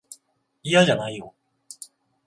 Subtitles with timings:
[0.63, 1.35] いやじゃないよ。